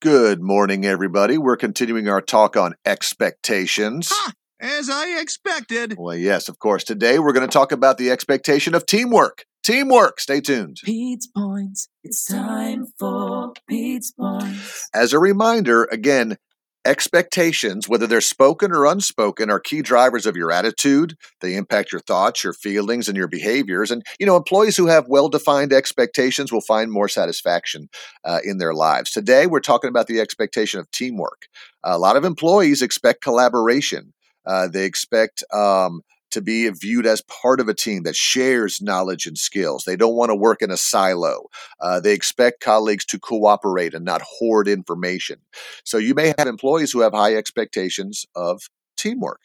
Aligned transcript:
Good 0.00 0.40
morning, 0.40 0.86
everybody. 0.86 1.36
We're 1.36 1.58
continuing 1.58 2.08
our 2.08 2.22
talk 2.22 2.56
on 2.56 2.74
expectations. 2.86 4.08
Ha! 4.10 4.32
As 4.58 4.88
I 4.88 5.20
expected. 5.20 5.96
Well, 5.98 6.16
yes, 6.16 6.48
of 6.48 6.58
course. 6.58 6.84
Today 6.84 7.18
we're 7.18 7.34
going 7.34 7.46
to 7.46 7.52
talk 7.52 7.70
about 7.70 7.98
the 7.98 8.10
expectation 8.10 8.74
of 8.74 8.86
teamwork. 8.86 9.44
Teamwork. 9.62 10.18
Stay 10.18 10.40
tuned. 10.40 10.78
Pete's 10.82 11.26
Points. 11.26 11.90
It's 12.02 12.24
time 12.24 12.86
for 12.98 13.52
Pete's 13.68 14.10
Points. 14.12 14.88
As 14.94 15.12
a 15.12 15.18
reminder, 15.18 15.84
again, 15.92 16.38
expectations, 16.84 17.88
whether 17.88 18.06
they're 18.06 18.20
spoken 18.20 18.72
or 18.72 18.86
unspoken, 18.86 19.50
are 19.50 19.60
key 19.60 19.82
drivers 19.82 20.26
of 20.26 20.36
your 20.36 20.50
attitude. 20.50 21.16
They 21.40 21.54
impact 21.54 21.92
your 21.92 22.00
thoughts, 22.00 22.42
your 22.42 22.52
feelings, 22.52 23.08
and 23.08 23.16
your 23.16 23.28
behaviors. 23.28 23.90
And, 23.90 24.02
you 24.18 24.26
know, 24.26 24.36
employees 24.36 24.76
who 24.76 24.86
have 24.86 25.08
well 25.08 25.28
defined 25.28 25.72
expectations 25.72 26.52
will 26.52 26.60
find 26.60 26.90
more 26.90 27.08
satisfaction 27.08 27.88
uh, 28.24 28.40
in 28.44 28.58
their 28.58 28.74
lives. 28.74 29.10
Today, 29.10 29.46
we're 29.46 29.60
talking 29.60 29.88
about 29.88 30.06
the 30.06 30.20
expectation 30.20 30.80
of 30.80 30.90
teamwork. 30.90 31.46
A 31.84 31.98
lot 31.98 32.16
of 32.16 32.24
employees 32.24 32.82
expect 32.82 33.22
collaboration. 33.22 34.12
Uh, 34.46 34.68
they 34.68 34.84
expect 34.84 35.44
um, 35.52 36.02
to 36.30 36.40
be 36.40 36.68
viewed 36.68 37.06
as 37.06 37.22
part 37.22 37.60
of 37.60 37.68
a 37.68 37.74
team 37.74 38.02
that 38.04 38.16
shares 38.16 38.80
knowledge 38.80 39.26
and 39.26 39.38
skills. 39.38 39.84
They 39.84 39.96
don't 39.96 40.16
want 40.16 40.30
to 40.30 40.36
work 40.36 40.62
in 40.62 40.70
a 40.70 40.76
silo. 40.76 41.48
Uh, 41.80 42.00
they 42.00 42.12
expect 42.12 42.60
colleagues 42.60 43.04
to 43.06 43.18
cooperate 43.18 43.94
and 43.94 44.04
not 44.04 44.22
hoard 44.22 44.68
information. 44.68 45.40
So 45.84 45.98
you 45.98 46.14
may 46.14 46.34
have 46.38 46.46
employees 46.46 46.92
who 46.92 47.00
have 47.00 47.12
high 47.12 47.34
expectations 47.34 48.26
of 48.34 48.62
teamwork. 48.96 49.40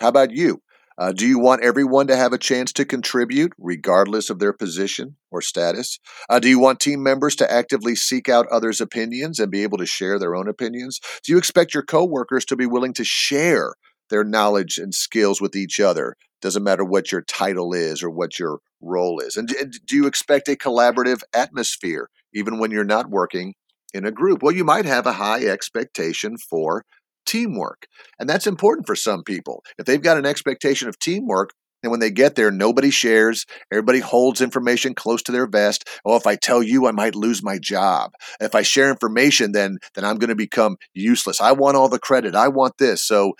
How 0.00 0.08
about 0.08 0.30
you? 0.30 0.62
Uh, 1.00 1.12
do 1.12 1.26
you 1.26 1.38
want 1.38 1.64
everyone 1.64 2.06
to 2.06 2.14
have 2.14 2.34
a 2.34 2.38
chance 2.38 2.74
to 2.74 2.84
contribute, 2.84 3.54
regardless 3.56 4.28
of 4.28 4.38
their 4.38 4.52
position 4.52 5.16
or 5.30 5.40
status? 5.40 5.98
Uh, 6.28 6.38
do 6.38 6.46
you 6.46 6.58
want 6.58 6.78
team 6.78 7.02
members 7.02 7.34
to 7.34 7.50
actively 7.50 7.94
seek 7.94 8.28
out 8.28 8.46
others' 8.48 8.82
opinions 8.82 9.38
and 9.38 9.50
be 9.50 9.62
able 9.62 9.78
to 9.78 9.86
share 9.86 10.18
their 10.18 10.36
own 10.36 10.46
opinions? 10.46 11.00
Do 11.24 11.32
you 11.32 11.38
expect 11.38 11.72
your 11.72 11.82
coworkers 11.82 12.44
to 12.46 12.56
be 12.56 12.66
willing 12.66 12.92
to 12.94 13.04
share 13.04 13.76
their 14.10 14.24
knowledge 14.24 14.78
and 14.78 14.94
skills 14.94 15.40
with 15.40 15.56
each 15.56 15.80
other. 15.80 16.16
Doesn't 16.42 16.64
matter 16.64 16.84
what 16.84 17.12
your 17.12 17.22
title 17.22 17.72
is 17.72 18.02
or 18.02 18.10
what 18.10 18.38
your 18.38 18.60
role 18.80 19.20
is. 19.20 19.36
And, 19.36 19.48
do 19.86 19.96
you 19.96 20.06
expect 20.06 20.48
a 20.48 20.56
collaborative 20.56 21.20
atmosphere 21.34 22.08
even 22.34 22.58
when 22.58 22.70
you're 22.70 22.84
not 22.84 23.10
working 23.10 23.54
in 23.92 24.06
a 24.06 24.12
group? 24.12 24.42
Well, 24.42 24.54
you 24.54 24.64
might 24.64 24.86
have 24.86 25.06
a 25.06 25.12
high 25.12 25.44
expectation 25.44 26.36
for 26.36 26.84
teamwork. 27.26 27.86
And 28.18 28.28
that's 28.28 28.46
important 28.46 28.86
for 28.86 28.96
some 28.96 29.22
people. 29.22 29.62
If 29.78 29.86
they've 29.86 30.02
got 30.02 30.18
an 30.18 30.26
expectation 30.26 30.88
of 30.88 30.98
teamwork, 30.98 31.50
and 31.82 31.90
when 31.90 32.00
they 32.00 32.10
get 32.10 32.34
there, 32.34 32.50
nobody 32.50 32.90
shares. 32.90 33.46
Everybody 33.72 34.00
holds 34.00 34.42
information 34.42 34.94
close 34.94 35.22
to 35.22 35.32
their 35.32 35.46
vest. 35.46 35.88
Oh, 36.04 36.16
if 36.16 36.26
I 36.26 36.36
tell 36.36 36.62
you, 36.62 36.86
I 36.86 36.90
might 36.92 37.14
lose 37.14 37.42
my 37.42 37.58
job. 37.58 38.12
If 38.38 38.54
I 38.54 38.62
share 38.62 38.90
information, 38.90 39.52
then 39.52 39.78
then 39.94 40.04
I'm 40.04 40.18
going 40.18 40.28
to 40.28 40.34
become 40.34 40.76
useless. 40.92 41.40
I 41.40 41.52
want 41.52 41.76
all 41.78 41.88
the 41.88 41.98
credit. 41.98 42.34
I 42.34 42.48
want 42.48 42.74
this. 42.78 43.02
So 43.02 43.32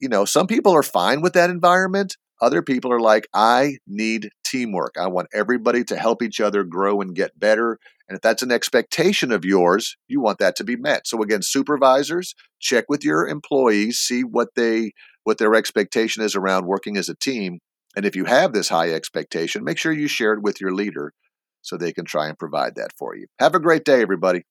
you 0.00 0.08
know, 0.08 0.24
some 0.24 0.46
people 0.46 0.72
are 0.72 0.82
fine 0.82 1.20
with 1.20 1.32
that 1.34 1.50
environment. 1.50 2.16
Other 2.40 2.62
people 2.62 2.92
are 2.92 3.00
like, 3.00 3.28
I 3.34 3.78
need 3.86 4.30
teamwork. 4.44 4.96
I 4.98 5.08
want 5.08 5.28
everybody 5.34 5.82
to 5.84 5.96
help 5.96 6.22
each 6.22 6.40
other 6.40 6.62
grow 6.62 7.00
and 7.00 7.14
get 7.14 7.38
better. 7.38 7.78
And 8.08 8.16
if 8.16 8.22
that's 8.22 8.42
an 8.42 8.52
expectation 8.52 9.32
of 9.32 9.44
yours, 9.44 9.96
you 10.06 10.20
want 10.20 10.38
that 10.38 10.56
to 10.56 10.64
be 10.64 10.76
met. 10.76 11.06
So 11.06 11.20
again, 11.22 11.42
supervisors, 11.42 12.34
check 12.60 12.84
with 12.88 13.04
your 13.04 13.26
employees, 13.26 13.98
see 13.98 14.22
what 14.22 14.48
they 14.54 14.92
what 15.24 15.38
their 15.38 15.54
expectation 15.54 16.22
is 16.22 16.34
around 16.34 16.66
working 16.66 16.96
as 16.96 17.10
a 17.10 17.14
team. 17.14 17.58
And 17.94 18.06
if 18.06 18.16
you 18.16 18.24
have 18.24 18.52
this 18.52 18.70
high 18.70 18.92
expectation, 18.92 19.62
make 19.62 19.76
sure 19.76 19.92
you 19.92 20.08
share 20.08 20.32
it 20.32 20.42
with 20.42 20.58
your 20.60 20.72
leader 20.72 21.12
so 21.60 21.76
they 21.76 21.92
can 21.92 22.06
try 22.06 22.28
and 22.28 22.38
provide 22.38 22.76
that 22.76 22.92
for 22.96 23.14
you. 23.14 23.26
Have 23.38 23.54
a 23.54 23.60
great 23.60 23.84
day, 23.84 24.00
everybody. 24.00 24.44